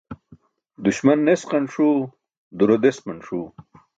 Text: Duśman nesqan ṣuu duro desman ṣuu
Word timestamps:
Duśman 0.85 1.19
nesqan 1.27 1.65
ṣuu 1.73 1.99
duro 2.57 2.75
desman 2.83 3.19
ṣuu 3.27 3.45